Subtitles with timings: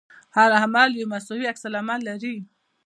[0.35, 2.35] هر عمل یو مساوي عکس العمل لري.